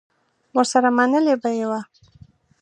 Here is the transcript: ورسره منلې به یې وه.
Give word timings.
ورسره 0.55 0.89
منلې 0.97 1.35
به 1.41 1.49
یې 1.57 1.65
وه. 1.69 1.79